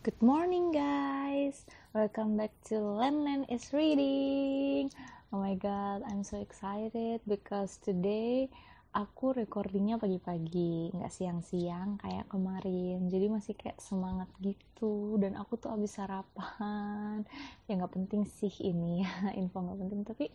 Good 0.00 0.24
morning 0.24 0.72
guys, 0.72 1.68
welcome 1.92 2.40
back 2.40 2.56
to 2.72 2.80
Len 2.80 3.44
is 3.52 3.68
reading. 3.76 4.88
Oh 5.28 5.36
my 5.36 5.52
god, 5.60 6.00
I'm 6.08 6.24
so 6.24 6.40
excited 6.40 7.20
because 7.28 7.76
today 7.84 8.48
aku 8.96 9.36
recordingnya 9.36 10.00
pagi-pagi, 10.00 10.96
nggak 10.96 11.12
siang-siang 11.12 12.00
kayak 12.00 12.32
kemarin. 12.32 13.12
Jadi 13.12 13.28
masih 13.28 13.52
kayak 13.52 13.76
semangat 13.76 14.32
gitu 14.40 15.20
dan 15.20 15.36
aku 15.36 15.60
tuh 15.60 15.68
abis 15.68 16.00
sarapan. 16.00 17.20
Ya 17.68 17.76
nggak 17.76 17.92
penting 17.92 18.24
sih 18.24 18.56
ini 18.56 19.04
ya, 19.04 19.12
info 19.36 19.60
nggak 19.60 19.84
penting 19.84 20.00
tapi 20.08 20.32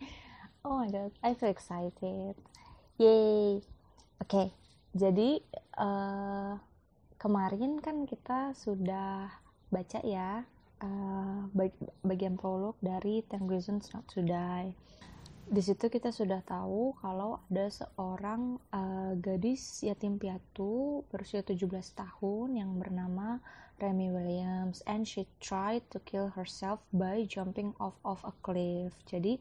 oh 0.62 0.78
my 0.78 0.94
god, 0.94 1.10
I 1.26 1.34
feel 1.34 1.50
excited. 1.50 2.38
Yay. 3.02 3.66
Oke, 4.22 4.30
okay, 4.30 4.46
jadi 4.94 5.42
uh, 5.74 6.54
kemarin 7.18 7.82
kan 7.82 8.06
kita 8.06 8.54
sudah 8.54 9.45
baca 9.70 9.98
ya 10.02 10.44
uh, 10.82 11.40
bagian 12.04 12.36
prolog 12.36 12.76
dari 12.82 13.24
Ten 13.26 13.48
Reasons 13.48 13.90
Not 13.92 14.06
to 14.12 14.22
Die. 14.22 14.70
Di 15.46 15.62
situ 15.62 15.86
kita 15.86 16.10
sudah 16.10 16.42
tahu 16.42 16.98
kalau 16.98 17.38
ada 17.46 17.70
seorang 17.70 18.58
uh, 18.74 19.14
gadis 19.14 19.86
yatim 19.86 20.18
piatu 20.18 21.06
berusia 21.06 21.46
17 21.46 21.70
tahun 21.94 22.58
yang 22.58 22.74
bernama 22.82 23.38
Remy 23.78 24.10
Williams 24.10 24.82
and 24.90 25.06
she 25.06 25.30
tried 25.38 25.86
to 25.94 26.02
kill 26.02 26.34
herself 26.34 26.82
by 26.90 27.22
jumping 27.30 27.78
off 27.78 27.94
of 28.02 28.18
a 28.26 28.34
cliff. 28.42 28.90
Jadi 29.06 29.38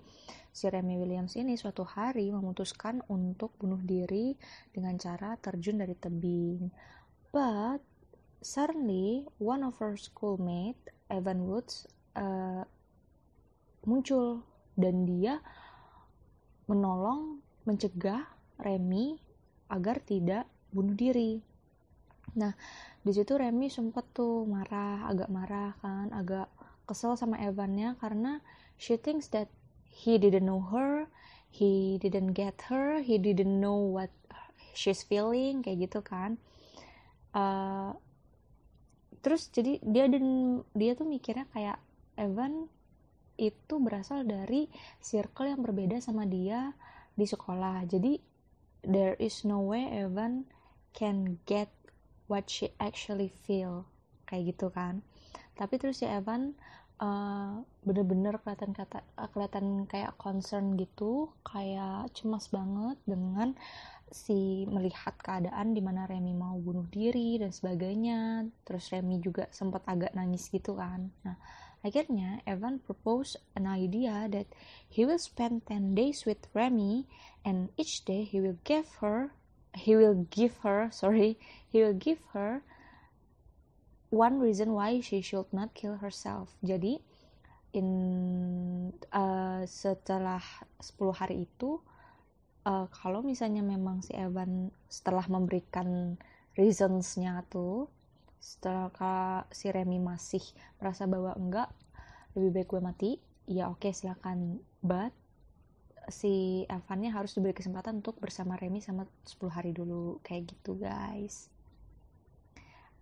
si 0.53 0.69
Remy 0.69 1.01
Williams 1.01 1.33
ini 1.41 1.57
suatu 1.57 1.81
hari 1.81 2.29
memutuskan 2.29 3.01
untuk 3.09 3.57
bunuh 3.57 3.81
diri 3.81 4.37
dengan 4.69 5.01
cara 5.01 5.33
terjun 5.41 5.81
dari 5.81 5.97
tebing. 5.97 6.69
But 7.33 7.94
suddenly 8.45 9.25
one 9.41 9.65
of 9.65 9.81
her 9.81 9.97
schoolmate 9.97 10.77
Evan 11.09 11.49
Woods 11.49 11.89
uh, 12.13 12.61
muncul 13.89 14.45
dan 14.77 15.09
dia 15.09 15.41
menolong 16.69 17.41
mencegah 17.65 18.29
Remy 18.61 19.17
agar 19.73 19.97
tidak 20.05 20.45
bunuh 20.69 20.93
diri. 20.93 21.41
Nah, 22.37 22.53
di 23.01 23.11
situ 23.13 23.33
Remy 23.33 23.65
sempat 23.73 24.05
tuh 24.13 24.45
marah, 24.45 25.09
agak 25.09 25.29
marah 25.33 25.73
kan, 25.81 26.13
agak 26.13 26.45
kesel 26.85 27.17
sama 27.17 27.41
Evannya 27.41 27.97
karena 27.97 28.45
she 28.77 28.93
thinks 28.93 29.25
that 29.33 29.49
he 29.89 30.21
didn't 30.21 30.45
know 30.45 30.61
her, 30.69 31.09
he 31.49 31.97
didn't 31.97 32.37
get 32.37 32.69
her, 32.69 33.01
he 33.01 33.17
didn't 33.17 33.57
know 33.57 33.77
what 33.77 34.13
she's 34.77 35.01
feeling 35.01 35.65
kayak 35.65 35.89
gitu 35.89 36.05
kan. 36.05 36.37
Uh, 37.33 37.97
terus 39.25 39.49
jadi 39.49 39.81
dia 39.81 40.05
dan 40.05 40.61
dia 40.77 40.93
tuh 40.93 41.09
mikirnya 41.09 41.49
kayak 41.49 41.81
Evan 42.13 42.69
itu 43.41 43.75
berasal 43.81 44.21
dari 44.23 44.69
circle 45.01 45.49
yang 45.49 45.65
berbeda 45.65 45.97
sama 45.97 46.29
dia 46.29 46.77
di 47.17 47.25
sekolah. 47.25 47.83
Jadi 47.89 48.21
there 48.85 49.17
is 49.17 49.41
no 49.41 49.65
way 49.65 49.89
Evan 49.89 50.45
can 50.93 51.41
get 51.49 51.73
what 52.29 52.47
she 52.47 52.71
actually 52.77 53.33
feel. 53.43 53.89
Kayak 54.29 54.55
gitu 54.55 54.67
kan. 54.71 55.03
Tapi 55.57 55.81
terus 55.81 55.99
si 56.03 56.07
Evan 56.07 56.55
uh, 56.99 57.59
bener-bener 57.83 58.39
kelihatan 58.41 58.71
kata 58.71 59.03
kelihatan 59.31 59.85
kayak 59.89 60.15
concern 60.15 60.79
gitu 60.79 61.31
kayak 61.43 62.11
cemas 62.15 62.47
banget 62.49 62.97
dengan 63.03 63.53
si 64.11 64.63
melihat 64.69 65.17
keadaan 65.19 65.73
di 65.73 65.81
mana 65.81 66.07
Remy 66.07 66.33
mau 66.37 66.55
bunuh 66.61 66.87
diri 66.87 67.41
dan 67.41 67.51
sebagainya. 67.51 68.47
Terus 68.63 68.93
Remy 68.93 69.19
juga 69.19 69.49
sempat 69.51 69.83
agak 69.89 70.15
nangis 70.15 70.47
gitu 70.47 70.77
kan. 70.77 71.11
Nah 71.25 71.37
akhirnya 71.85 72.41
Evan 72.49 72.81
propose 72.81 73.37
an 73.53 73.69
idea 73.69 74.25
that 74.31 74.49
he 74.89 75.05
will 75.05 75.21
spend 75.21 75.61
10 75.69 75.93
days 75.93 76.25
with 76.25 76.41
Remy 76.57 77.05
and 77.45 77.69
each 77.77 78.01
day 78.09 78.25
he 78.25 78.41
will 78.41 78.57
give 78.65 78.89
her 79.05 79.29
he 79.77 79.93
will 79.93 80.25
give 80.33 80.65
her 80.65 80.89
sorry 80.89 81.37
he 81.69 81.85
will 81.85 81.93
give 81.93 82.17
her 82.33 82.65
one 84.09 84.41
reason 84.41 84.73
why 84.73 85.01
she 85.01 85.21
should 85.21 85.49
not 85.55 85.73
kill 85.73 85.97
herself. 85.97 86.53
Jadi 86.61 87.01
in 87.75 87.89
uh, 89.11 89.61
setelah 89.67 90.39
10 90.79 90.95
hari 91.11 91.43
itu 91.43 91.83
uh, 92.63 92.87
kalau 92.87 93.19
misalnya 93.19 93.59
memang 93.59 93.99
si 93.99 94.15
Evan 94.15 94.71
setelah 94.87 95.27
memberikan 95.27 96.15
reasonsnya 96.55 97.43
tuh 97.51 97.91
setelah 98.39 99.43
si 99.51 99.67
Remy 99.67 99.99
masih 99.99 100.41
merasa 100.79 101.03
bahwa 101.03 101.35
enggak 101.35 101.67
lebih 102.37 102.61
baik 102.61 102.67
gue 102.71 102.81
mati 102.81 103.11
ya 103.49 103.69
oke 103.69 103.83
okay, 103.83 103.91
silakan. 103.91 104.61
But 104.79 105.11
si 106.07 106.63
Evannya 106.69 107.09
harus 107.09 107.33
diberi 107.33 107.57
kesempatan 107.57 107.99
untuk 107.99 108.21
bersama 108.21 108.55
Remy 108.55 108.79
sama 108.79 109.03
10 109.25 109.49
hari 109.49 109.71
dulu. 109.73 110.21
Kayak 110.21 110.55
gitu 110.55 110.77
guys. 110.77 111.49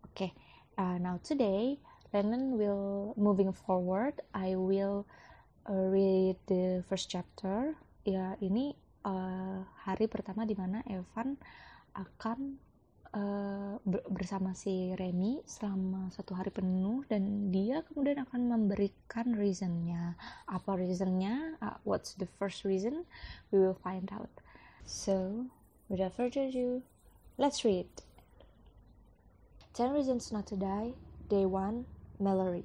Oke. 0.07 0.29
okay, 0.29 0.31
uh, 0.77 0.97
now 0.97 1.19
today 1.23 1.77
Lennon 2.13 2.57
will 2.57 3.13
moving 3.17 3.53
forward 3.53 4.21
I 4.33 4.55
will 4.55 5.05
uh, 5.69 5.87
read 5.89 6.37
the 6.47 6.83
first 6.89 7.09
chapter. 7.09 7.73
Ya 8.03 8.35
ini 8.43 8.75
uh, 9.07 9.63
hari 9.87 10.11
pertama 10.11 10.43
di 10.43 10.53
mana 10.53 10.83
Evan 10.85 11.39
akan 11.95 12.59
uh, 13.15 13.79
bersama 14.11 14.51
si 14.53 14.91
Remy 14.93 15.41
selama 15.47 16.11
satu 16.11 16.35
hari 16.35 16.51
penuh 16.51 17.07
dan 17.07 17.49
dia 17.49 17.81
kemudian 17.87 18.27
akan 18.27 18.51
memberikan 18.51 19.33
reasonnya. 19.33 20.19
Apa 20.45 20.75
reasonnya? 20.77 21.57
Uh, 21.63 21.77
what's 21.87 22.13
the 22.19 22.27
first 22.37 22.67
reason? 22.67 23.07
We 23.49 23.63
will 23.63 23.77
find 23.79 24.11
out. 24.11 24.29
So 24.83 25.47
without 25.87 26.13
further 26.19 26.51
ado 26.51 26.83
let's 27.39 27.63
read 27.63 27.87
10 29.73 29.91
reasons 29.91 30.31
not 30.31 30.45
to 30.45 30.55
die 30.55 30.93
day 31.29 31.45
1 31.45 31.85
Mallory 32.19 32.63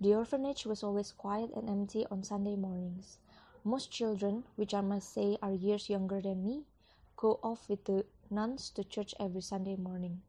the 0.00 0.14
orphanage 0.14 0.66
was 0.66 0.82
always 0.82 1.10
quiet 1.10 1.50
and 1.56 1.70
empty 1.70 2.04
on 2.10 2.22
Sunday 2.22 2.54
mornings 2.54 3.18
most 3.64 3.92
children, 3.92 4.42
which 4.56 4.74
I 4.74 4.80
must 4.80 5.14
say 5.14 5.38
are 5.40 5.52
years 5.52 5.88
younger 5.88 6.20
than 6.20 6.44
me, 6.44 6.64
go 7.16 7.38
off 7.42 7.68
with 7.68 7.84
the 7.84 8.04
nuns 8.28 8.70
to 8.70 8.82
church 8.82 9.14
every 9.20 9.40
Sunday 9.40 9.76
morning. 9.76 10.22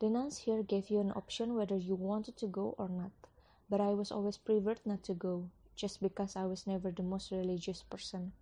The 0.00 0.10
nuns 0.10 0.38
here 0.38 0.64
gave 0.64 0.90
you 0.90 0.98
an 1.00 1.12
option 1.12 1.54
whether 1.54 1.76
you 1.76 1.94
wanted 1.94 2.36
to 2.38 2.46
go 2.46 2.74
or 2.76 2.88
not, 2.88 3.12
but 3.70 3.80
I 3.80 3.94
was 3.94 4.10
always 4.10 4.36
preferred 4.36 4.80
not 4.84 5.04
to 5.04 5.14
go, 5.14 5.48
just 5.76 6.02
because 6.02 6.34
I 6.34 6.46
was 6.46 6.66
never 6.66 6.90
the 6.90 7.04
most 7.04 7.30
religious 7.30 7.82
person. 7.82 8.32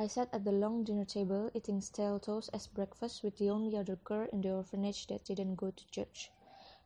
I 0.00 0.06
sat 0.06 0.28
at 0.32 0.44
the 0.44 0.52
long 0.52 0.84
dinner 0.84 1.04
table 1.04 1.50
eating 1.54 1.80
stale 1.80 2.20
toast 2.20 2.50
as 2.52 2.68
breakfast 2.68 3.24
with 3.24 3.36
the 3.36 3.50
only 3.50 3.76
other 3.76 3.96
girl 3.96 4.28
in 4.32 4.40
the 4.42 4.52
orphanage 4.52 5.08
that 5.08 5.24
didn't 5.24 5.56
go 5.56 5.72
to 5.72 5.90
church. 5.90 6.30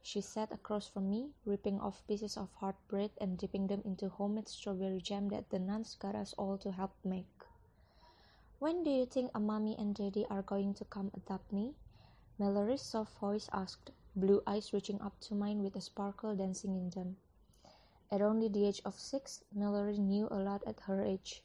She 0.00 0.22
sat 0.22 0.50
across 0.50 0.86
from 0.86 1.10
me, 1.10 1.28
ripping 1.44 1.78
off 1.78 2.06
pieces 2.06 2.38
of 2.38 2.48
hard 2.54 2.74
bread 2.88 3.10
and 3.20 3.36
dipping 3.36 3.66
them 3.66 3.82
into 3.84 4.08
homemade 4.08 4.48
strawberry 4.48 5.02
jam 5.02 5.28
that 5.28 5.50
the 5.50 5.58
nuns 5.58 5.94
got 6.00 6.14
us 6.14 6.32
all 6.38 6.56
to 6.56 6.72
help 6.72 6.92
make. 7.04 7.28
When 8.60 8.82
do 8.82 8.88
you 8.88 9.04
think 9.04 9.30
a 9.34 9.40
mommy 9.40 9.76
and 9.78 9.94
daddy 9.94 10.24
are 10.30 10.40
going 10.40 10.72
to 10.74 10.86
come 10.86 11.10
adopt 11.14 11.52
me? 11.52 11.74
Mallory's 12.38 12.80
soft 12.80 13.18
voice 13.18 13.46
asked, 13.52 13.90
blue 14.16 14.40
eyes 14.46 14.72
reaching 14.72 15.02
up 15.02 15.20
to 15.20 15.34
mine 15.34 15.62
with 15.62 15.76
a 15.76 15.82
sparkle 15.82 16.34
dancing 16.34 16.76
in 16.76 16.88
them. 16.88 17.18
At 18.10 18.22
only 18.22 18.48
the 18.48 18.64
age 18.64 18.80
of 18.86 18.98
six, 18.98 19.44
Mallory 19.54 19.98
knew 19.98 20.28
a 20.30 20.40
lot 20.40 20.62
at 20.66 20.80
her 20.80 21.04
age. 21.04 21.44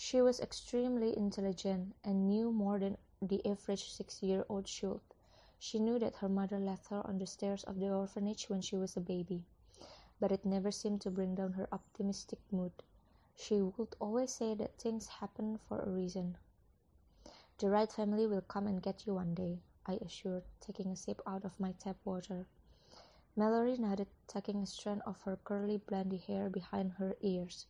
She 0.00 0.22
was 0.22 0.38
extremely 0.40 1.14
intelligent 1.18 1.94
and 2.04 2.28
knew 2.28 2.52
more 2.52 2.78
than 2.78 2.96
the 3.20 3.44
average 3.44 3.90
six 3.90 4.22
year 4.22 4.46
old 4.48 4.66
should. 4.68 5.00
She 5.58 5.78
knew 5.80 5.98
that 5.98 6.14
her 6.16 6.28
mother 6.28 6.58
left 6.58 6.86
her 6.86 7.06
on 7.06 7.18
the 7.18 7.26
stairs 7.26 7.64
of 7.64 7.78
the 7.78 7.90
orphanage 7.92 8.48
when 8.48 8.62
she 8.62 8.76
was 8.76 8.96
a 8.96 9.00
baby, 9.00 9.44
but 10.20 10.32
it 10.32 10.46
never 10.46 10.70
seemed 10.70 11.00
to 11.02 11.10
bring 11.10 11.34
down 11.34 11.52
her 11.54 11.68
optimistic 11.72 12.38
mood. 12.50 12.72
She 13.34 13.60
would 13.60 13.96
always 14.00 14.32
say 14.32 14.54
that 14.54 14.78
things 14.78 15.08
happen 15.08 15.58
for 15.58 15.80
a 15.80 15.90
reason. 15.90 16.38
The 17.58 17.68
right 17.68 17.92
family 17.92 18.26
will 18.26 18.40
come 18.40 18.66
and 18.68 18.80
get 18.80 19.04
you 19.04 19.14
one 19.14 19.34
day, 19.34 19.60
I 19.84 19.94
assured, 19.96 20.44
taking 20.60 20.90
a 20.92 20.96
sip 20.96 21.20
out 21.26 21.44
of 21.44 21.58
my 21.60 21.72
tap 21.72 21.96
water. 22.04 22.46
Mallory 23.36 23.76
nodded, 23.76 24.08
tucking 24.28 24.62
a 24.62 24.66
strand 24.66 25.02
of 25.06 25.20
her 25.22 25.36
curly 25.44 25.76
blondy 25.76 26.18
hair 26.18 26.48
behind 26.48 26.92
her 26.92 27.16
ears. 27.20 27.66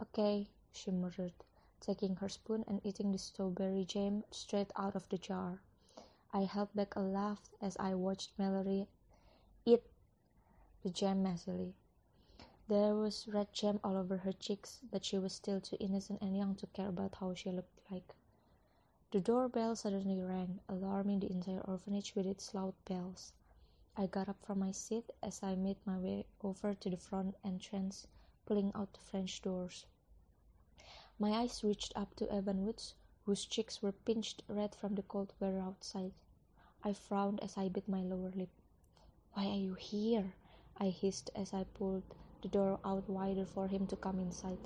Okay, 0.00 0.48
she 0.72 0.90
murmured, 0.90 1.34
taking 1.80 2.16
her 2.16 2.28
spoon 2.28 2.64
and 2.66 2.80
eating 2.84 3.12
the 3.12 3.18
strawberry 3.18 3.84
jam 3.84 4.24
straight 4.30 4.72
out 4.76 4.94
of 4.94 5.08
the 5.08 5.18
jar. 5.18 5.60
I 6.32 6.40
held 6.44 6.74
back 6.74 6.96
a 6.96 7.00
laugh 7.00 7.50
as 7.60 7.76
I 7.78 7.94
watched 7.94 8.38
Mallory 8.38 8.88
eat 9.64 9.82
the 10.82 10.90
jam 10.90 11.22
messily. 11.22 11.74
There 12.68 12.94
was 12.94 13.28
red 13.28 13.52
jam 13.52 13.78
all 13.84 13.96
over 13.96 14.16
her 14.16 14.32
cheeks, 14.32 14.80
but 14.90 15.04
she 15.04 15.18
was 15.18 15.32
still 15.32 15.60
too 15.60 15.76
innocent 15.78 16.20
and 16.20 16.36
young 16.36 16.56
to 16.56 16.66
care 16.66 16.88
about 16.88 17.14
how 17.14 17.32
she 17.34 17.50
looked 17.50 17.80
like. 17.90 18.16
The 19.12 19.20
doorbell 19.20 19.76
suddenly 19.76 20.20
rang, 20.20 20.60
alarming 20.68 21.20
the 21.20 21.30
entire 21.30 21.60
orphanage 21.60 22.14
with 22.16 22.26
its 22.26 22.52
loud 22.54 22.74
bells. 22.84 23.32
I 23.96 24.06
got 24.06 24.28
up 24.28 24.36
from 24.44 24.58
my 24.58 24.72
seat 24.72 25.10
as 25.22 25.42
I 25.42 25.54
made 25.54 25.78
my 25.86 25.96
way 25.96 26.26
over 26.42 26.74
to 26.74 26.90
the 26.90 26.96
front 26.96 27.36
entrance, 27.44 28.06
pulling 28.46 28.72
out 28.74 28.92
the 28.92 29.00
French 29.00 29.40
doors. 29.42 29.86
My 31.18 31.32
eyes 31.32 31.64
reached 31.64 31.94
up 31.96 32.14
to 32.16 32.30
Evan 32.30 32.66
Woods, 32.66 32.94
whose 33.24 33.46
cheeks 33.46 33.80
were 33.80 33.92
pinched 33.92 34.42
red 34.48 34.74
from 34.74 34.96
the 34.96 35.02
cold 35.02 35.32
weather 35.40 35.60
outside. 35.60 36.12
I 36.84 36.92
frowned 36.92 37.42
as 37.42 37.56
I 37.56 37.70
bit 37.70 37.88
my 37.88 38.02
lower 38.02 38.30
lip. 38.34 38.50
Why 39.32 39.46
are 39.46 39.56
you 39.56 39.74
here? 39.74 40.34
I 40.76 40.90
hissed 40.90 41.30
as 41.34 41.54
I 41.54 41.64
pulled 41.64 42.02
the 42.42 42.48
door 42.48 42.78
out 42.84 43.08
wider 43.08 43.46
for 43.46 43.66
him 43.66 43.86
to 43.86 43.96
come 43.96 44.20
inside. 44.20 44.58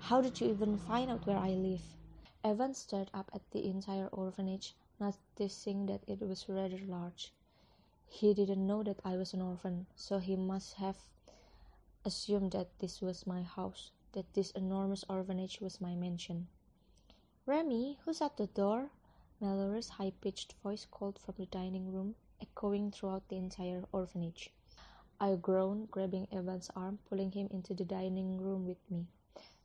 How 0.00 0.20
did 0.20 0.40
you 0.40 0.48
even 0.48 0.78
find 0.78 1.10
out 1.12 1.26
where 1.26 1.38
I 1.38 1.50
live? 1.50 1.96
Evan 2.42 2.74
stared 2.74 3.10
up 3.14 3.30
at 3.32 3.48
the 3.52 3.64
entire 3.64 4.08
orphanage, 4.08 4.74
noticing 4.98 5.86
that 5.86 6.02
it 6.08 6.20
was 6.20 6.48
rather 6.48 6.78
large. 6.78 7.32
He 8.08 8.34
didn't 8.34 8.66
know 8.66 8.82
that 8.82 8.98
I 9.04 9.16
was 9.16 9.32
an 9.32 9.42
orphan, 9.42 9.86
so 9.94 10.18
he 10.18 10.34
must 10.34 10.74
have 10.74 10.96
assumed 12.04 12.50
that 12.50 12.80
this 12.80 13.00
was 13.00 13.28
my 13.28 13.42
house, 13.42 13.92
that 14.12 14.34
this 14.34 14.50
enormous 14.52 15.04
orphanage 15.08 15.60
was 15.60 15.80
my 15.80 15.94
mansion. 15.94 16.48
Remy, 17.46 17.98
who's 18.04 18.20
at 18.20 18.36
the 18.36 18.46
door? 18.46 18.90
Mallory's 19.40 19.88
high 19.88 20.12
pitched 20.20 20.54
voice 20.62 20.86
called 20.90 21.18
from 21.18 21.34
the 21.38 21.46
dining 21.46 21.92
room, 21.92 22.14
echoing 22.40 22.90
throughout 22.90 23.28
the 23.28 23.36
entire 23.36 23.84
orphanage. 23.92 24.50
I 25.20 25.34
groaned, 25.34 25.90
grabbing 25.90 26.28
Evan's 26.30 26.70
arm, 26.76 26.98
pulling 27.08 27.32
him 27.32 27.48
into 27.50 27.74
the 27.74 27.84
dining 27.84 28.38
room 28.38 28.66
with 28.66 28.78
me. 28.90 29.06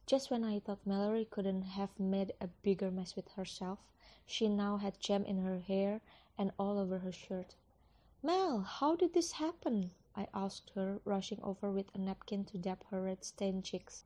Just 0.05 0.31
when 0.31 0.43
I 0.43 0.59
thought 0.59 0.85
Mallory 0.85 1.25
couldn't 1.25 1.61
have 1.61 1.99
made 1.99 2.33
a 2.41 2.47
bigger 2.47 2.91
mess 2.91 3.15
with 3.15 3.29
herself, 3.29 3.79
she 4.25 4.49
now 4.49 4.77
had 4.77 4.99
jam 4.99 5.23
in 5.25 5.37
her 5.39 5.59
hair 5.59 6.01
and 6.37 6.51
all 6.57 6.77
over 6.77 6.99
her 6.99 7.11
shirt. 7.11 7.55
Mel, 8.21 8.61
how 8.61 8.95
did 8.95 9.13
this 9.13 9.33
happen? 9.33 9.91
I 10.15 10.27
asked 10.33 10.71
her, 10.75 10.99
rushing 11.05 11.41
over 11.41 11.71
with 11.71 11.93
a 11.93 11.97
napkin 11.97 12.45
to 12.45 12.57
dab 12.57 12.83
her 12.91 13.01
red 13.01 13.23
stained 13.23 13.65
cheeks. 13.65 14.05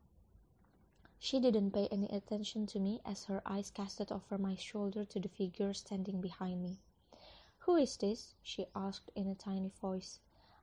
She 1.19 1.39
didn't 1.39 1.71
pay 1.71 1.87
any 1.89 2.07
attention 2.09 2.65
to 2.67 2.79
me 2.79 3.01
as 3.05 3.25
her 3.25 3.41
eyes 3.45 3.69
casted 3.69 4.11
over 4.11 4.37
my 4.37 4.55
shoulder 4.55 5.05
to 5.05 5.19
the 5.19 5.29
figure 5.29 5.73
standing 5.73 6.21
behind 6.21 6.63
me. 6.63 6.79
Who 7.59 7.75
is 7.75 7.97
this? 7.97 8.33
she 8.41 8.65
asked 8.75 9.11
in 9.15 9.27
a 9.27 9.35
tiny 9.35 9.69
voice. 9.69 10.19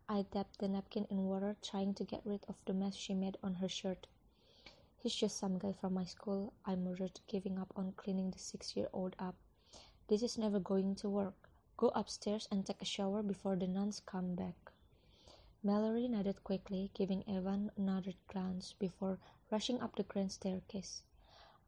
I 0.09 0.23
dabbed 0.23 0.59
the 0.59 0.69
napkin 0.69 1.07
in 1.11 1.27
water, 1.27 1.57
trying 1.63 1.95
to 1.95 2.05
get 2.05 2.27
rid 2.27 2.45
of 2.49 2.65
the 2.65 2.75
mess 2.75 2.95
she 2.97 3.15
made 3.15 3.37
on 3.43 3.55
her 3.55 3.69
shirt. 3.69 4.07
He's 4.97 5.15
just 5.15 5.37
some 5.37 5.59
guy 5.59 5.73
from 5.73 5.95
my 5.95 6.05
school, 6.05 6.53
I 6.65 6.77
murmured, 6.77 7.21
giving 7.27 7.59
up 7.59 7.73
on 7.77 7.93
cleaning 7.93 8.31
the 8.31 8.39
six 8.39 8.77
year 8.77 8.89
old 8.93 9.15
up. 9.19 9.37
This 10.09 10.23
is 10.23 10.39
never 10.39 10.59
going 10.59 10.95
to 10.97 11.09
work. 11.09 11.51
Go 11.77 11.89
upstairs 11.95 12.49
and 12.51 12.65
take 12.65 12.81
a 12.81 12.87
shower 12.87 13.23
before 13.23 13.57
the 13.57 13.67
nuns 13.67 14.01
come 14.01 14.35
back. 14.35 14.73
Mallory 15.63 16.09
nodded 16.09 16.45
quickly, 16.45 16.91
giving 16.95 17.29
Evan 17.29 17.71
another 17.77 18.13
glance 18.29 18.75
before 18.79 19.19
rushing 19.55 19.81
up 19.81 19.95
the 19.95 20.03
grand 20.03 20.33
staircase. 20.33 21.05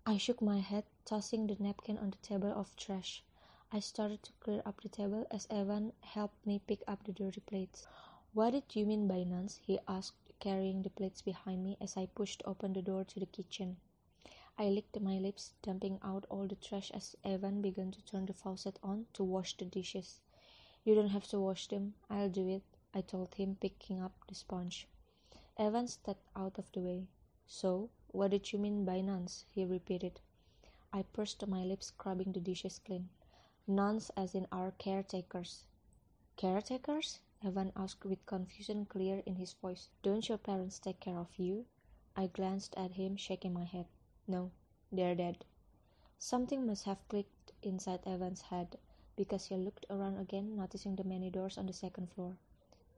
I 0.05 0.17
shook 0.17 0.43
my 0.43 0.59
head, 0.59 0.83
tossing 1.05 1.47
the 1.47 1.55
napkin 1.61 1.99
on 1.99 2.11
the 2.11 2.17
table 2.17 2.51
of 2.51 2.75
trash. 2.75 3.23
I 3.71 3.79
started 3.79 4.25
to 4.25 4.33
clear 4.41 4.61
up 4.67 4.81
the 4.81 4.89
table 4.89 5.25
as 5.31 5.47
Evan 5.51 5.93
helped 6.01 6.45
me 6.45 6.61
pick 6.67 6.83
up 6.89 7.05
the 7.05 7.13
dirty 7.13 7.43
plates. 7.43 7.87
What 8.35 8.51
did 8.51 8.75
you 8.75 8.87
mean 8.87 9.07
by 9.07 9.23
nuns? 9.23 9.61
he 9.63 9.79
asked, 9.87 10.33
carrying 10.41 10.83
the 10.83 10.91
plates 10.91 11.23
behind 11.23 11.63
me 11.63 11.77
as 11.81 11.97
I 11.97 12.07
pushed 12.07 12.43
open 12.45 12.73
the 12.73 12.83
door 12.83 13.05
to 13.05 13.21
the 13.21 13.27
kitchen. 13.27 13.77
I 14.59 14.69
licked 14.69 15.01
my 15.01 15.19
lips, 15.19 15.53
dumping 15.63 16.01
out 16.03 16.27
all 16.29 16.49
the 16.49 16.57
trash 16.57 16.91
as 16.91 17.15
Evan 17.23 17.63
began 17.63 17.93
to 17.93 18.05
turn 18.05 18.27
the 18.27 18.35
faucet 18.35 18.81
on 18.83 19.07
to 19.13 19.23
wash 19.23 19.57
the 19.57 19.65
dishes. 19.65 20.19
You 20.83 20.97
don't 20.97 21.11
have 21.11 21.29
to 21.29 21.39
wash 21.39 21.69
them, 21.69 21.95
I'll 22.11 22.31
do 22.31 22.49
it, 22.49 22.65
I 22.93 23.03
told 23.03 23.37
him, 23.37 23.59
picking 23.61 24.03
up 24.03 24.27
the 24.27 24.35
sponge. 24.35 24.89
Evan 25.57 25.87
stepped 25.87 26.29
out 26.35 26.59
of 26.59 26.73
the 26.73 26.81
way. 26.81 27.07
So, 27.49 27.91
what 28.13 28.33
did 28.33 28.53
you 28.53 28.59
mean 28.59 28.85
by 28.85 29.01
nuns? 29.01 29.45
he 29.51 29.65
repeated. 29.65 30.21
I 30.93 31.03
pursed 31.03 31.47
my 31.47 31.65
lips, 31.65 31.87
scrubbing 31.87 32.33
the 32.33 32.41
dishes 32.41 32.79
clean. 32.79 33.09
Nuns, 33.67 34.11
as 34.17 34.35
in 34.35 34.47
our 34.51 34.73
caretakers. 34.73 35.65
Caretakers? 36.37 37.21
Evan 37.43 37.73
asked 37.77 38.05
with 38.05 38.25
confusion 38.27 38.87
clear 38.87 39.23
in 39.27 39.37
his 39.37 39.53
voice. 39.53 39.91
Don't 40.03 40.29
your 40.29 40.39
parents 40.39 40.79
take 40.79 41.01
care 41.01 41.19
of 41.19 41.39
you? 41.39 41.67
I 42.17 42.29
glanced 42.29 42.75
at 42.77 42.93
him, 42.93 43.17
shaking 43.17 43.53
my 43.53 43.65
head. 43.65 43.87
No, 44.27 44.51
they're 44.91 45.15
dead. 45.15 45.45
Something 46.19 46.67
must 46.67 46.85
have 46.85 47.07
clicked 47.09 47.53
inside 47.63 48.01
Evan's 48.07 48.41
head, 48.41 48.79
because 49.17 49.47
he 49.47 49.57
looked 49.57 49.87
around 49.91 50.19
again, 50.19 50.57
noticing 50.57 50.97
the 50.97 51.05
many 51.05 51.31
doors 51.31 51.59
on 51.59 51.67
the 51.67 51.73
second 51.73 52.11
floor. 52.11 52.37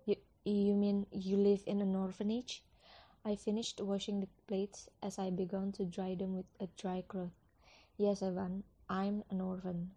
You, 0.07 0.17
you 0.45 0.75
mean 0.75 1.07
you 1.11 1.37
live 1.37 1.63
in 1.67 1.81
an 1.81 1.95
orphanage? 1.97 2.63
I 3.29 3.37
finished 3.37 3.83
washing 3.83 4.21
the 4.21 4.29
plates 4.47 4.89
as 5.03 5.19
I 5.19 5.29
began 5.29 5.71
to 5.73 5.85
dry 5.85 6.15
them 6.15 6.35
with 6.35 6.47
a 6.61 6.67
dry 6.79 7.03
cloth. 7.07 7.35
Yes, 7.99 8.23
Evan, 8.23 8.65
I'm 8.89 9.23
an 9.29 9.43
orphan. 9.43 9.91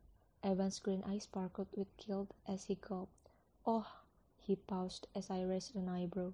Evan's 0.44 0.80
green 0.80 1.02
eyes 1.06 1.24
sparkled 1.24 1.70
with 1.74 1.96
guilt 1.96 2.34
as 2.46 2.66
he 2.66 2.76
gulped. 2.76 3.30
Oh, 3.66 3.88
he 4.42 4.58
paused 4.58 5.08
as 5.16 5.30
I 5.30 5.44
raised 5.44 5.78
an 5.78 5.88
eyebrow. 5.88 6.34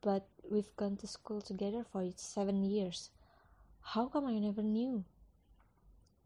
But 0.00 0.28
we've 0.48 0.76
gone 0.76 0.96
to 0.98 1.08
school 1.08 1.40
together 1.40 1.82
for 1.82 2.08
seven 2.14 2.62
years. 2.62 3.10
How 3.80 4.06
come 4.06 4.26
I 4.26 4.38
never 4.38 4.62
knew? 4.62 5.02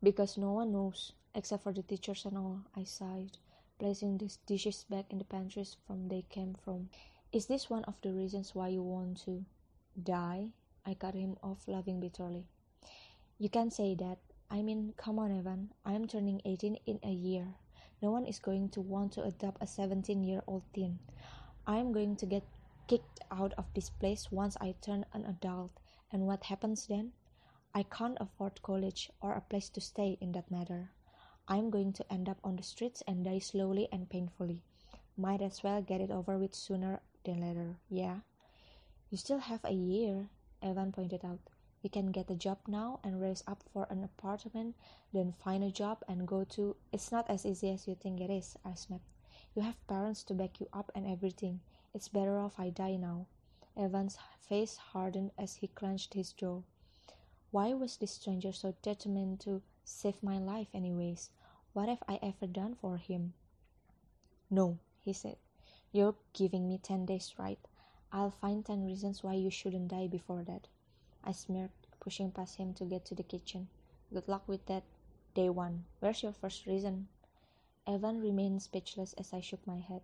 Because 0.03 0.37
no 0.37 0.53
one 0.53 0.73
knows, 0.73 1.13
except 1.35 1.63
for 1.63 1.73
the 1.73 1.83
teachers 1.83 2.27
and 2.27 2.37
all, 2.37 2.61
I 2.77 2.85
sighed, 2.85 3.39
placing 3.79 4.19
the 4.19 4.31
dishes 4.45 4.85
back 4.91 5.07
in 5.11 5.17
the 5.17 5.25
pantries 5.25 5.79
from 5.87 6.09
they 6.09 6.27
came 6.29 6.53
from. 6.53 6.91
Is 7.33 7.47
this 7.47 7.71
one 7.71 7.85
of 7.85 7.95
the 8.03 8.13
reasons 8.13 8.55
why 8.55 8.69
you 8.69 8.83
want 8.83 9.23
to 9.25 9.47
die? 9.97 10.51
I 10.85 10.95
cut 10.95 11.15
him 11.15 11.37
off, 11.43 11.67
laughing 11.67 12.01
bitterly. 12.01 12.47
You 13.39 13.49
can't 13.49 13.73
say 13.73 13.95
that. 13.97 14.19
I 14.51 14.63
mean, 14.63 14.95
come 14.97 15.19
on, 15.19 15.31
Evan. 15.37 15.73
I 15.85 15.93
am 15.95 16.07
turning 16.07 16.43
18 16.45 16.77
in 16.87 17.01
a 17.03 17.11
year. 17.11 17.55
No 18.03 18.11
one 18.11 18.27
is 18.27 18.39
going 18.39 18.71
to 18.71 18.81
want 18.81 19.13
to 19.13 19.23
adopt 19.23 19.63
a 19.63 19.67
17 19.67 20.25
year 20.25 20.43
old 20.47 20.63
teen. 20.73 20.99
I 21.67 21.79
am 21.79 21.93
going 21.93 22.17
to 22.17 22.27
get 22.27 22.45
kicked 22.89 23.21
out 23.31 23.53
of 23.57 23.67
this 23.75 23.91
place 23.91 24.33
once 24.33 24.57
I 24.61 24.75
turn 24.81 25.05
an 25.13 25.25
adult, 25.25 25.71
and 26.11 26.27
what 26.27 26.45
happens 26.45 26.87
then? 26.87 27.13
I 27.73 27.85
can't 27.85 28.19
afford 28.21 28.63
college 28.63 29.11
or 29.21 29.35
a 29.35 29.41
place 29.41 29.69
to 29.71 29.81
stay 29.81 30.19
in 30.21 30.33
that 30.33 30.51
matter. 30.51 30.91
I'm 31.47 31.71
going 31.71 31.93
to 31.95 32.13
end 32.13 32.29
up 32.29 32.39
on 32.43 32.57
the 32.57 32.63
streets 32.63 33.03
and 33.07 33.25
die 33.25 33.39
slowly 33.39 33.89
and 33.93 34.09
painfully. 34.09 34.63
Might 35.17 35.43
as 35.43 35.63
well 35.63 35.83
get 35.83 36.01
it 36.01 36.11
over 36.11 36.39
with 36.39 36.55
sooner 36.55 37.01
than 37.25 37.41
later, 37.41 37.79
yeah? 37.89 38.21
You 39.11 39.19
still 39.19 39.41
have 39.41 39.65
a 39.65 39.73
year, 39.73 40.29
Evan 40.63 40.93
pointed 40.93 41.25
out. 41.25 41.41
You 41.83 41.91
can 41.91 42.13
get 42.13 42.31
a 42.31 42.37
job 42.37 42.59
now 42.69 43.01
and 43.03 43.21
raise 43.21 43.43
up 43.45 43.65
for 43.73 43.89
an 43.91 44.05
apartment, 44.05 44.77
then 45.13 45.33
find 45.33 45.65
a 45.65 45.71
job 45.73 46.05
and 46.07 46.29
go 46.29 46.45
to. 46.45 46.77
It's 46.93 47.11
not 47.11 47.29
as 47.29 47.45
easy 47.45 47.71
as 47.71 47.89
you 47.89 47.97
think 47.97 48.21
it 48.21 48.31
is, 48.31 48.57
I 48.65 48.75
snapped. 48.75 49.03
You 49.57 49.63
have 49.63 49.85
parents 49.89 50.23
to 50.25 50.35
back 50.35 50.61
you 50.61 50.69
up 50.73 50.93
and 50.95 51.09
everything. 51.09 51.61
It's 51.93 52.07
better 52.07 52.39
off 52.39 52.61
I 52.61 52.71
die 52.71 52.97
now. 52.97 53.27
Evan's 53.77 54.17
face 54.39 54.77
hardened 54.77 55.33
as 55.37 55.57
he 55.57 55.67
clenched 55.67 56.15
his 56.15 56.33
jaw. 56.33 56.63
Why 57.51 57.75
was 57.75 57.97
this 57.97 58.13
stranger 58.13 58.53
so 58.53 58.77
determined 58.81 59.41
to 59.41 59.63
save 59.83 60.23
my 60.23 60.39
life, 60.39 60.69
anyways? 60.73 61.31
What 61.73 61.89
have 61.89 62.05
I 62.07 62.21
ever 62.23 62.47
done 62.47 62.77
for 62.77 62.97
him? 62.97 63.33
No, 64.49 64.79
he 65.01 65.13
said. 65.13 65.37
You're 65.91 66.15
giving 66.33 66.69
me 66.69 66.79
ten 66.79 67.07
days, 67.07 67.35
right? 67.39 67.59
I'll 68.13 68.31
find 68.31 68.65
ten 68.65 68.85
reasons 68.85 69.23
why 69.23 69.35
you 69.35 69.51
shouldn't 69.51 69.89
die 69.89 70.09
before 70.09 70.43
that. 70.45 70.67
I 71.23 71.33
smirked, 71.33 71.87
pushing 72.01 72.31
past 72.31 72.57
him 72.57 72.75
to 72.75 72.85
get 72.85 73.05
to 73.07 73.15
the 73.15 73.23
kitchen. 73.23 73.69
Good 74.13 74.27
luck 74.27 74.49
with 74.49 74.67
that. 74.67 74.83
Day 75.35 75.49
one. 75.49 75.85
Where's 76.01 76.23
your 76.23 76.33
first 76.33 76.67
reason? 76.67 77.07
Evan 77.87 78.21
remained 78.21 78.63
speechless 78.63 79.13
as 79.15 79.33
I 79.33 79.41
shook 79.41 79.65
my 79.67 79.79
head. 79.79 80.03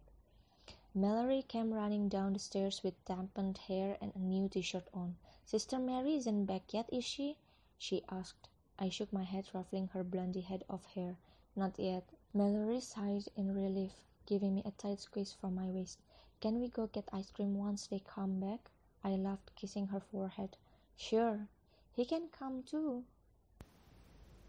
Mallory 0.94 1.42
came 1.42 1.74
running 1.74 2.08
down 2.08 2.32
the 2.32 2.38
stairs 2.38 2.82
with 2.82 3.04
dampened 3.04 3.58
hair 3.58 3.98
and 4.00 4.14
a 4.14 4.18
new 4.18 4.48
t-shirt 4.48 4.88
on. 4.94 5.16
Sister 5.44 5.78
Mary 5.78 6.14
isn't 6.14 6.46
back 6.46 6.72
yet, 6.72 6.88
is 6.92 7.04
she? 7.04 7.36
She 7.76 8.02
asked. 8.08 8.48
I 8.78 8.88
shook 8.88 9.12
my 9.12 9.24
head, 9.24 9.48
ruffling 9.52 9.88
her 9.88 10.04
blondie 10.04 10.40
head 10.40 10.64
of 10.70 10.84
hair. 10.86 11.16
Not 11.54 11.78
yet. 11.78 12.04
Mallory 12.32 12.80
sighed 12.80 13.24
in 13.36 13.54
relief, 13.54 13.92
giving 14.26 14.54
me 14.54 14.62
a 14.64 14.70
tight 14.70 15.00
squeeze 15.00 15.32
from 15.32 15.54
my 15.54 15.66
waist. 15.66 15.98
Can 16.40 16.60
we 16.60 16.68
go 16.68 16.86
get 16.86 17.08
ice 17.12 17.30
cream 17.30 17.54
once 17.56 17.86
they 17.86 18.00
come 18.00 18.40
back? 18.40 18.70
I 19.02 19.10
laughed, 19.10 19.54
kissing 19.56 19.86
her 19.88 20.00
forehead. 20.00 20.56
Sure, 20.96 21.48
he 21.92 22.04
can 22.04 22.28
come 22.28 22.62
too. 22.62 23.04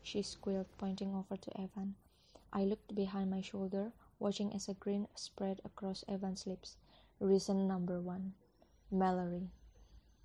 She 0.03 0.21
squealed, 0.21 0.67
pointing 0.77 1.13
over 1.13 1.37
to 1.37 1.61
Evan. 1.61 1.95
I 2.53 2.63
looked 2.63 2.95
behind 2.95 3.29
my 3.29 3.41
shoulder, 3.41 3.91
watching 4.19 4.53
as 4.53 4.67
a 4.67 4.73
grin 4.73 5.07
spread 5.15 5.61
across 5.63 6.03
Evan's 6.07 6.47
lips. 6.47 6.77
Reason 7.19 7.67
number 7.67 7.99
one 7.99 8.33
Mallory. 8.91 9.49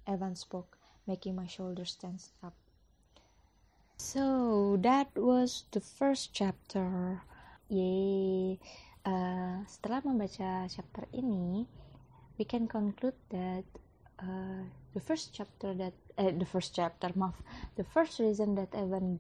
Evan 0.06 0.36
spoke, 0.36 0.78
making 1.06 1.34
my 1.34 1.46
shoulders 1.46 1.94
tense 1.94 2.32
up. 2.42 2.54
So 3.96 4.78
that 4.82 5.16
was 5.16 5.64
the 5.70 5.80
first 5.80 6.32
chapter. 6.32 7.22
Yay! 7.68 8.58
Uh, 9.06 9.62
setelah 9.66 10.00
membaca 10.04 10.66
chapter 10.68 11.04
ini 11.14 11.66
we 12.38 12.44
can 12.44 12.66
conclude 12.66 13.16
that 13.30 13.66
uh, 14.22 14.62
the 14.94 15.02
first 15.02 15.34
chapter 15.34 15.74
that 15.74 15.94
uh, 16.18 16.32
the 16.32 16.46
first 16.46 16.74
chapter 16.74 17.10
maaf 17.16 17.36
the 17.78 17.86
first 17.86 18.18
reason 18.22 18.54
that 18.54 18.70
Evan 18.74 19.18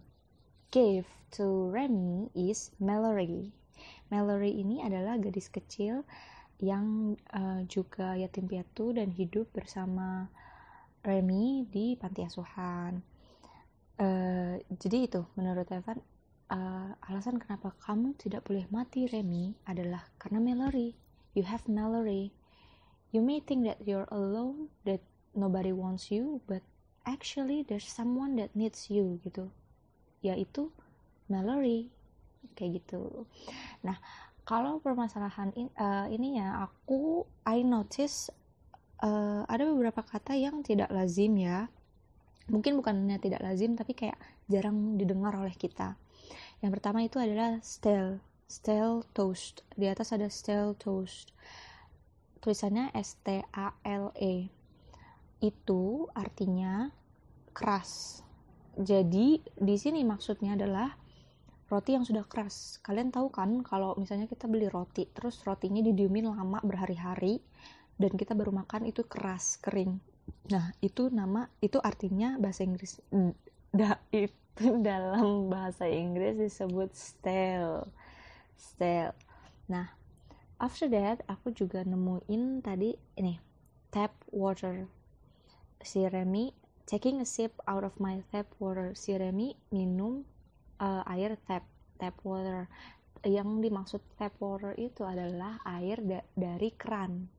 gave 0.72 1.06
to 1.32 1.68
Remy 1.70 2.32
is 2.32 2.72
Mallory 2.80 3.52
Mallory 4.12 4.60
ini 4.60 4.84
adalah 4.84 5.16
gadis 5.16 5.48
kecil 5.48 6.04
yang 6.62 7.18
uh, 7.34 7.64
juga 7.66 8.14
yatim 8.14 8.46
piatu 8.46 8.94
dan 8.94 9.10
hidup 9.10 9.50
bersama 9.50 10.30
Remy 11.02 11.66
di 11.66 11.98
panti 11.98 12.22
asuhan. 12.22 13.02
Uh, 13.98 14.60
jadi 14.78 15.10
itu 15.10 15.26
menurut 15.34 15.66
Evan 15.74 15.98
uh, 16.52 16.92
alasan 17.08 17.40
kenapa 17.40 17.72
kamu 17.80 18.12
tidak 18.20 18.44
boleh 18.44 18.68
mati 18.68 19.08
Remy 19.08 19.56
adalah 19.64 20.04
karena 20.20 20.38
Mallory. 20.38 20.92
You 21.32 21.48
have 21.48 21.64
Mallory. 21.64 22.36
You 23.12 23.24
may 23.24 23.40
think 23.40 23.64
that 23.64 23.80
you're 23.84 24.08
alone, 24.12 24.68
that 24.84 25.00
nobody 25.32 25.72
wants 25.72 26.12
you, 26.12 26.44
but 26.44 26.60
actually 27.08 27.64
there's 27.64 27.88
someone 27.88 28.36
that 28.36 28.52
needs 28.52 28.92
you 28.92 29.16
gitu. 29.24 29.48
Yaitu 30.20 30.68
Mallory 31.32 31.88
kayak 32.52 32.84
gitu. 32.84 33.24
Nah, 33.80 33.96
kalau 34.44 34.78
permasalahan 34.84 35.54
in, 35.56 35.72
uh, 35.80 36.06
ininya 36.12 36.68
aku 36.68 37.24
I 37.48 37.64
notice 37.64 38.28
uh, 39.00 39.48
ada 39.48 39.64
beberapa 39.72 40.04
kata 40.04 40.36
yang 40.36 40.60
tidak 40.60 40.92
lazim 40.92 41.32
ya. 41.40 41.68
Mungkin 42.50 42.76
bukannya 42.76 43.16
tidak 43.22 43.40
lazim 43.40 43.78
tapi 43.78 43.96
kayak 43.96 44.18
jarang 44.50 45.00
didengar 45.00 45.32
oleh 45.38 45.54
kita. 45.54 45.96
Yang 46.62 46.72
pertama 46.78 47.02
itu 47.02 47.18
adalah 47.18 47.58
stale, 47.60 48.22
stale 48.46 49.02
toast. 49.10 49.66
Di 49.74 49.90
atas 49.90 50.14
ada 50.14 50.30
stale 50.30 50.78
toast. 50.78 51.34
Tulisannya 52.38 52.94
S 52.94 53.18
T 53.20 53.42
A 53.50 53.74
L 53.82 54.14
E. 54.14 54.46
Itu 55.42 56.06
artinya 56.14 56.86
keras. 57.50 58.22
Jadi 58.78 59.42
di 59.42 59.76
sini 59.76 60.06
maksudnya 60.06 60.54
adalah 60.54 60.94
roti 61.66 61.98
yang 61.98 62.06
sudah 62.06 62.22
keras. 62.30 62.78
Kalian 62.80 63.10
tahu 63.10 63.28
kan 63.34 63.66
kalau 63.66 63.98
misalnya 63.98 64.30
kita 64.30 64.46
beli 64.46 64.70
roti, 64.70 65.10
terus 65.10 65.42
rotinya 65.42 65.82
didiemin 65.82 66.30
lama 66.30 66.62
berhari-hari 66.62 67.42
dan 67.98 68.14
kita 68.14 68.38
baru 68.38 68.54
makan 68.54 68.86
itu 68.88 69.02
keras, 69.04 69.58
kering. 69.58 69.98
Nah, 70.52 70.70
itu 70.78 71.10
nama 71.10 71.50
itu 71.58 71.82
artinya 71.82 72.38
bahasa 72.38 72.62
Inggris 72.62 73.02
da, 73.72 73.98
itu 74.52 74.76
dalam 74.84 75.48
bahasa 75.48 75.88
Inggris 75.88 76.36
disebut 76.36 76.92
stale. 76.92 77.88
Stale. 78.56 79.16
Nah 79.72 79.88
after 80.60 80.86
that 80.92 81.24
aku 81.26 81.50
juga 81.56 81.82
nemuin 81.82 82.60
tadi 82.60 82.92
ini 83.16 83.40
tap 83.88 84.12
water. 84.28 84.84
Si 85.82 86.04
Remy 86.04 86.52
taking 86.86 87.24
a 87.24 87.26
sip 87.26 87.56
out 87.64 87.82
of 87.82 87.96
my 87.96 88.20
tap 88.30 88.46
water. 88.60 88.92
Si 88.92 89.16
Remy 89.16 89.56
minum 89.72 90.22
uh, 90.78 91.02
air 91.08 91.40
tap 91.48 91.64
tap 91.96 92.14
water. 92.22 92.68
Yang 93.24 93.48
dimaksud 93.70 94.02
tap 94.20 94.36
water 94.42 94.76
itu 94.76 95.06
adalah 95.06 95.62
air 95.64 96.02
da 96.02 96.20
dari 96.34 96.74
keran 96.74 97.30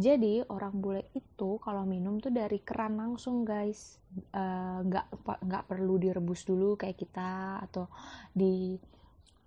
jadi 0.00 0.40
orang 0.48 0.80
bule 0.80 1.12
itu 1.12 1.60
kalau 1.60 1.84
minum 1.84 2.16
tuh 2.16 2.32
dari 2.32 2.64
keran 2.64 2.96
langsung 2.96 3.44
guys. 3.44 4.00
Eh, 4.12 4.78
nggak 4.88 5.06
uh, 5.28 5.40
nggak 5.44 5.64
perlu 5.68 6.00
direbus 6.00 6.48
dulu 6.48 6.80
kayak 6.80 6.96
kita 6.96 7.60
atau 7.68 7.88
di 8.32 8.76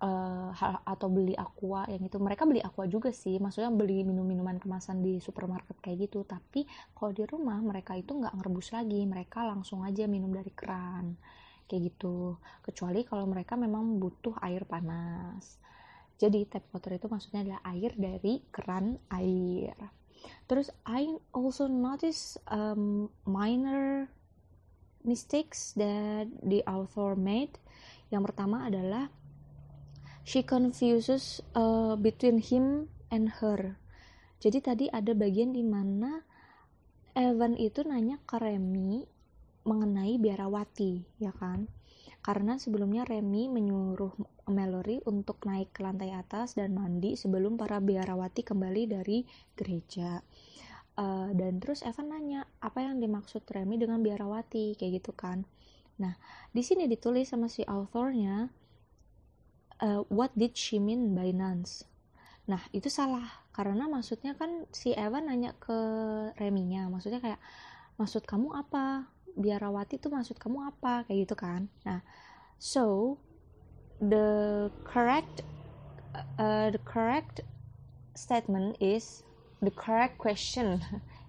uh, 0.02 0.50
atau 0.86 1.08
beli 1.10 1.34
aqua 1.34 1.90
yang 1.90 2.06
itu. 2.06 2.18
Mereka 2.22 2.46
beli 2.46 2.62
aqua 2.62 2.86
juga 2.86 3.10
sih. 3.10 3.42
Maksudnya 3.42 3.74
beli 3.74 4.06
minum 4.06 4.22
minuman 4.22 4.62
kemasan 4.62 5.02
di 5.02 5.18
supermarket 5.18 5.82
kayak 5.82 6.06
gitu. 6.10 6.22
Tapi 6.22 6.62
kalau 6.94 7.10
di 7.10 7.26
rumah 7.26 7.58
mereka 7.58 7.98
itu 7.98 8.14
nggak 8.14 8.38
ngerebus 8.38 8.70
lagi. 8.70 9.02
Mereka 9.02 9.42
langsung 9.42 9.82
aja 9.82 10.06
minum 10.06 10.30
dari 10.30 10.54
keran. 10.54 11.18
Kayak 11.66 11.90
gitu. 11.90 12.38
Kecuali 12.62 13.02
kalau 13.02 13.26
mereka 13.26 13.58
memang 13.58 13.98
butuh 13.98 14.38
air 14.46 14.62
panas. 14.62 15.58
Jadi 16.16 16.46
tap 16.46 16.70
water 16.70 16.96
itu 16.96 17.10
maksudnya 17.10 17.42
adalah 17.42 17.60
air 17.66 17.92
dari 17.98 18.40
keran 18.48 18.96
air 19.10 20.05
terus 20.46 20.70
I 20.86 21.10
also 21.34 21.66
notice 21.66 22.38
um, 22.50 23.10
minor 23.26 24.08
mistakes 25.06 25.72
that 25.78 26.26
the 26.42 26.66
author 26.66 27.14
made. 27.14 27.54
Yang 28.10 28.32
pertama 28.32 28.66
adalah 28.66 29.10
she 30.26 30.42
confuses 30.42 31.38
uh, 31.54 31.94
between 31.94 32.42
him 32.42 32.90
and 33.10 33.30
her. 33.38 33.78
Jadi 34.42 34.58
tadi 34.60 34.86
ada 34.90 35.14
bagian 35.16 35.54
di 35.54 35.64
mana 35.64 36.20
Evan 37.16 37.56
itu 37.56 37.80
nanya 37.86 38.20
ke 38.28 38.36
Remy 38.36 39.08
mengenai 39.64 40.20
biarawati 40.20 41.02
ya 41.18 41.32
kan 41.32 41.66
karena 42.26 42.58
sebelumnya 42.58 43.06
Remy 43.06 43.46
menyuruh 43.46 44.10
Mallory 44.50 44.98
untuk 45.06 45.46
naik 45.46 45.70
ke 45.70 45.86
lantai 45.86 46.10
atas 46.10 46.58
dan 46.58 46.74
mandi 46.74 47.14
sebelum 47.14 47.54
para 47.54 47.78
biarawati 47.78 48.42
kembali 48.42 48.90
dari 48.90 49.22
gereja. 49.54 50.18
Uh, 50.98 51.30
dan 51.38 51.62
terus 51.62 51.86
Evan 51.86 52.10
nanya 52.10 52.50
apa 52.58 52.82
yang 52.82 52.98
dimaksud 52.98 53.46
Remy 53.46 53.78
dengan 53.78 54.02
biarawati 54.02 54.74
kayak 54.74 55.06
gitu 55.06 55.14
kan. 55.14 55.46
Nah 56.02 56.18
di 56.50 56.66
sini 56.66 56.90
ditulis 56.90 57.30
sama 57.30 57.46
si 57.46 57.62
authornya 57.62 58.50
uh, 59.86 60.02
what 60.10 60.34
did 60.34 60.58
she 60.58 60.82
mean 60.82 61.14
by 61.14 61.30
nuns? 61.30 61.86
Nah 62.50 62.58
itu 62.74 62.90
salah 62.90 63.46
karena 63.54 63.86
maksudnya 63.86 64.34
kan 64.34 64.66
si 64.74 64.90
Evan 64.98 65.30
nanya 65.30 65.54
ke 65.62 65.78
Remy-nya 66.42 66.90
maksudnya 66.90 67.22
kayak 67.22 67.38
maksud 68.02 68.26
kamu 68.26 68.50
apa 68.50 69.14
biarawati 69.36 70.00
itu 70.00 70.08
maksud 70.08 70.40
kamu 70.40 70.72
apa 70.72 71.04
kayak 71.06 71.28
gitu 71.28 71.36
kan. 71.36 71.68
Nah 71.84 72.00
so 72.56 73.16
the 74.00 74.68
correct 74.82 75.44
uh, 76.40 76.72
the 76.72 76.80
correct 76.82 77.44
statement 78.16 78.80
is 78.80 79.22
the 79.60 79.72
correct 79.72 80.16
question. 80.16 80.80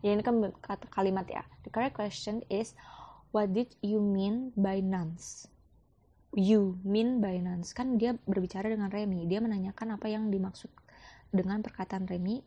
Ya 0.02 0.12
ini 0.16 0.24
kan 0.24 0.40
kata 0.64 0.88
kalimat 0.90 1.28
ya. 1.28 1.44
The 1.68 1.72
correct 1.72 2.00
question 2.00 2.42
is 2.48 2.74
what 3.36 3.52
did 3.52 3.76
you 3.84 4.00
mean 4.00 4.56
by 4.56 4.80
nuns? 4.80 5.52
You 6.36 6.80
mean 6.88 7.20
by 7.20 7.40
nuns. 7.44 7.76
Kan 7.76 8.00
dia 8.00 8.16
berbicara 8.28 8.72
dengan 8.72 8.92
Remy 8.92 9.28
dia 9.28 9.44
menanyakan 9.44 10.00
apa 10.00 10.08
yang 10.08 10.32
dimaksud 10.32 10.72
dengan 11.32 11.60
perkataan 11.60 12.08
Remy 12.08 12.44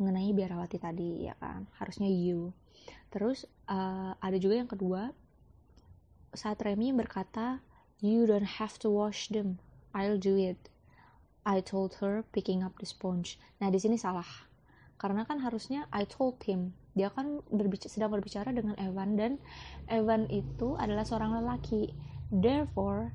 mengenai 0.00 0.32
biarawati 0.32 0.80
tadi 0.80 1.28
ya 1.28 1.36
kan? 1.36 1.68
Harusnya 1.76 2.08
you. 2.08 2.56
Terus 3.12 3.44
uh, 3.68 4.16
ada 4.16 4.40
juga 4.40 4.56
yang 4.56 4.70
kedua. 4.70 5.12
Saat 6.32 6.64
Remy 6.64 6.96
berkata 6.96 7.60
you 8.00 8.24
don't 8.24 8.56
have 8.56 8.80
to 8.80 8.88
wash 8.88 9.28
them. 9.28 9.60
I'll 9.92 10.16
do 10.16 10.40
it. 10.40 10.72
I 11.44 11.60
told 11.60 12.00
her 12.00 12.24
picking 12.32 12.64
up 12.64 12.80
the 12.80 12.88
sponge. 12.88 13.36
Nah 13.60 13.68
di 13.68 13.76
sini 13.76 14.00
salah. 14.00 14.48
Karena 14.96 15.28
kan 15.28 15.44
harusnya 15.44 15.84
I 15.92 16.08
told 16.08 16.40
him. 16.48 16.72
Dia 16.96 17.12
kan 17.12 17.44
berbicara, 17.52 17.92
sedang 17.92 18.10
berbicara 18.12 18.50
dengan 18.56 18.74
Evan 18.80 19.14
dan 19.20 19.32
Evan 19.86 20.26
itu 20.32 20.80
adalah 20.80 21.04
seorang 21.04 21.44
lelaki. 21.44 21.92
Therefore 22.32 23.12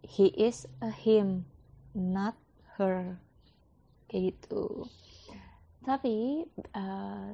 he 0.00 0.32
is 0.40 0.64
a 0.80 0.88
him 0.88 1.44
not 1.92 2.36
her. 2.80 3.20
Kayak 4.08 4.36
gitu 4.36 4.88
tapi 5.82 6.46
uh, 6.74 7.30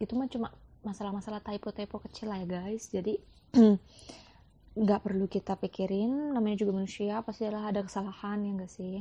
itu 0.00 0.12
mah 0.16 0.28
cuma 0.28 0.48
masalah-masalah 0.84 1.40
typo-typo 1.40 2.00
kecil 2.04 2.32
lah 2.32 2.40
ya 2.44 2.46
guys. 2.48 2.88
Jadi 2.92 3.16
nggak 4.84 5.00
perlu 5.00 5.28
kita 5.28 5.56
pikirin. 5.56 6.32
Namanya 6.36 6.64
juga 6.64 6.76
manusia 6.76 7.24
pasti 7.24 7.48
ada 7.48 7.80
kesalahan 7.80 8.44
ya 8.44 8.52
gak 8.60 8.72
sih? 8.72 9.00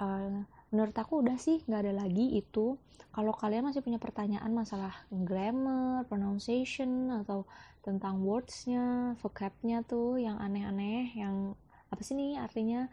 Uh, 0.00 0.42
menurut 0.74 0.96
aku 0.96 1.22
udah 1.22 1.38
sih 1.38 1.62
nggak 1.66 1.82
ada 1.88 1.94
lagi 2.06 2.38
itu. 2.38 2.78
Kalau 3.12 3.36
kalian 3.36 3.68
masih 3.68 3.84
punya 3.84 4.00
pertanyaan 4.00 4.50
masalah 4.56 4.96
grammar 5.12 6.08
pronunciation 6.08 7.12
atau 7.12 7.44
tentang 7.84 8.24
wordsnya 8.24 9.12
vocabnya 9.20 9.84
tuh 9.84 10.16
yang 10.16 10.40
aneh-aneh 10.40 11.12
yang 11.12 11.52
apa 11.92 12.00
sih 12.00 12.16
nih 12.16 12.40
artinya? 12.40 12.88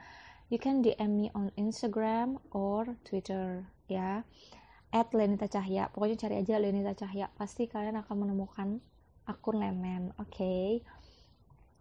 You 0.49 0.57
can 0.57 0.81
DM 0.81 1.13
me 1.13 1.25
on 1.37 1.53
Instagram 1.55 2.41
or 2.51 2.97
Twitter 3.05 3.69
ya 3.85 4.25
at 4.89 5.13
Lenita 5.13 5.45
Cahya. 5.45 5.89
Pokoknya 5.93 6.17
cari 6.17 6.35
aja 6.41 6.57
Lenita 6.57 6.93
Cahya. 6.97 7.29
Pasti 7.37 7.69
kalian 7.69 8.01
akan 8.01 8.15
menemukan 8.25 8.81
akun 9.29 9.61
Lenen 9.61 10.13
oke. 10.17 10.33
Okay? 10.33 10.81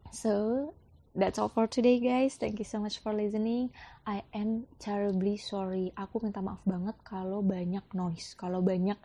so 0.08 0.72
that's 1.16 1.40
all 1.40 1.48
for 1.48 1.64
today 1.68 2.00
guys. 2.00 2.36
Thank 2.36 2.60
you 2.60 2.68
so 2.68 2.80
much 2.80 3.00
for 3.00 3.16
listening. 3.16 3.72
I 4.04 4.24
am 4.36 4.68
terribly 4.76 5.40
sorry. 5.40 5.92
Aku 5.96 6.20
minta 6.20 6.44
maaf 6.44 6.60
banget 6.68 6.96
kalau 7.04 7.40
banyak 7.40 7.84
noise. 7.96 8.36
Kalau 8.36 8.60
banyak 8.60 8.96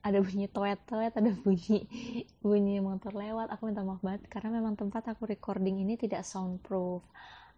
ada 0.00 0.18
bunyi 0.24 0.48
toet-toet 0.48 1.12
ada 1.12 1.32
bunyi 1.44 1.84
bunyi 2.40 2.80
motor 2.80 3.12
lewat. 3.12 3.52
Aku 3.52 3.68
minta 3.68 3.84
maaf 3.84 4.00
banget 4.00 4.24
karena 4.32 4.56
memang 4.56 4.76
tempat 4.76 5.04
aku 5.12 5.28
recording 5.28 5.80
ini 5.84 6.00
tidak 6.00 6.24
soundproof. 6.24 7.04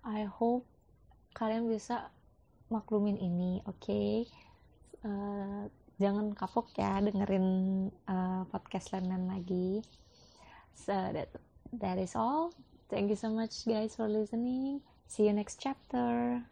I 0.02 0.26
hope 0.26 0.66
kalian 1.38 1.70
bisa 1.70 2.10
maklumin 2.70 3.18
ini 3.18 3.62
oke? 3.66 3.78
Okay? 3.78 4.26
uh, 5.06 5.66
jangan 6.00 6.32
kapok 6.36 6.72
ya 6.76 7.00
dengerin 7.00 7.88
uh, 8.08 8.44
podcast 8.48 8.92
Lenan 8.92 9.28
lagi. 9.28 9.82
So 10.76 10.92
that 10.92 11.32
that 11.76 11.96
is 11.98 12.14
all. 12.14 12.52
Thank 12.92 13.08
you 13.08 13.18
so 13.18 13.32
much 13.32 13.64
guys 13.64 13.96
for 13.96 14.08
listening. 14.08 14.84
See 15.08 15.28
you 15.28 15.34
next 15.36 15.60
chapter 15.60 16.44